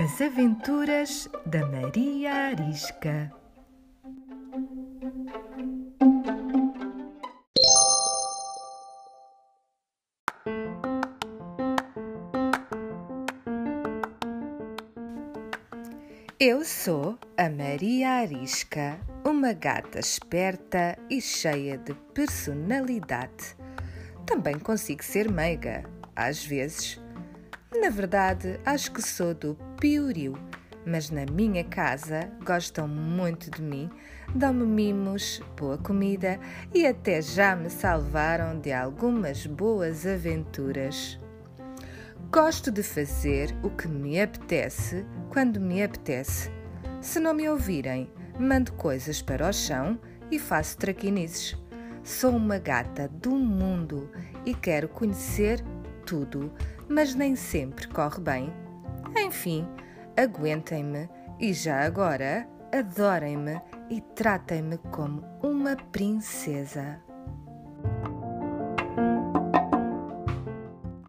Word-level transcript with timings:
As 0.00 0.20
Aventuras 0.20 1.28
da 1.44 1.66
Maria 1.66 2.32
Arisca. 2.32 3.32
Eu 16.38 16.64
sou 16.64 17.18
a 17.36 17.50
Maria 17.50 18.10
Arisca, 18.10 19.00
uma 19.26 19.52
gata 19.52 19.98
esperta 19.98 20.96
e 21.10 21.20
cheia 21.20 21.76
de 21.76 21.92
personalidade. 22.14 23.56
Também 24.24 24.60
consigo 24.60 25.02
ser 25.02 25.28
meiga, 25.28 25.82
às 26.14 26.44
vezes 26.44 27.00
na 27.74 27.90
verdade, 27.90 28.58
acho 28.64 28.92
que 28.92 29.02
sou 29.02 29.34
do 29.34 29.56
Pioriu, 29.78 30.34
mas 30.86 31.10
na 31.10 31.26
minha 31.30 31.62
casa 31.62 32.30
gostam 32.44 32.88
muito 32.88 33.50
de 33.50 33.60
mim, 33.60 33.90
dão-me 34.34 34.64
mimos, 34.64 35.42
boa 35.56 35.76
comida 35.76 36.40
e 36.74 36.86
até 36.86 37.20
já 37.20 37.54
me 37.54 37.68
salvaram 37.68 38.58
de 38.58 38.72
algumas 38.72 39.46
boas 39.46 40.06
aventuras. 40.06 41.20
Gosto 42.30 42.70
de 42.70 42.82
fazer 42.82 43.54
o 43.62 43.70
que 43.70 43.86
me 43.86 44.20
apetece 44.20 45.06
quando 45.30 45.60
me 45.60 45.82
apetece. 45.82 46.50
Se 47.00 47.20
não 47.20 47.32
me 47.32 47.48
ouvirem, 47.48 48.10
mando 48.38 48.72
coisas 48.72 49.22
para 49.22 49.48
o 49.48 49.52
chão 49.52 49.98
e 50.30 50.38
faço 50.38 50.76
traquinices. 50.78 51.56
Sou 52.02 52.34
uma 52.34 52.58
gata 52.58 53.08
do 53.08 53.30
mundo 53.30 54.10
e 54.44 54.54
quero 54.54 54.88
conhecer 54.88 55.62
tudo 56.04 56.50
mas 56.88 57.14
nem 57.14 57.36
sempre 57.36 57.86
corre 57.88 58.20
bem. 58.20 58.52
Enfim, 59.16 59.68
aguentem-me 60.16 61.08
e 61.38 61.52
já 61.52 61.84
agora 61.84 62.48
adorem-me 62.72 63.60
e 63.90 64.00
tratem-me 64.00 64.78
como 64.90 65.22
uma 65.42 65.76
princesa. 65.76 67.00